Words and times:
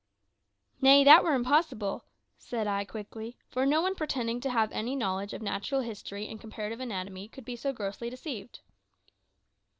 "Nay, 0.81 1.03
that 1.03 1.23
were 1.23 1.35
impossible," 1.35 2.05
said 2.39 2.65
I 2.65 2.85
quickly; 2.85 3.37
"for 3.51 3.67
no 3.67 3.83
one 3.83 3.93
pretending 3.93 4.41
to 4.41 4.49
have 4.49 4.71
any 4.71 4.95
knowledge 4.95 5.31
of 5.31 5.43
natural 5.43 5.81
history 5.81 6.27
and 6.27 6.41
comparative 6.41 6.79
anatomy 6.79 7.27
could 7.27 7.45
be 7.45 7.55
so 7.55 7.71
grossly 7.71 8.09
deceived." 8.09 8.61